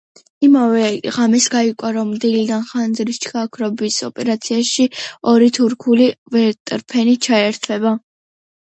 იმავე 0.45 0.85
ღამეს 1.17 1.45
გაირკვა, 1.55 1.91
რომ 1.97 2.15
დილიდან 2.23 2.65
ხანძრის 2.71 3.21
ჩაქრობის 3.27 4.01
ოპერაციაში 4.09 4.89
ორი 5.37 5.55
თურქული 5.61 6.13
ვერტმფრენი 6.39 7.19
ჩაერთვება. 7.31 7.99